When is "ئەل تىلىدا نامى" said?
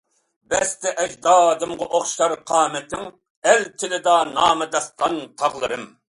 3.51-4.71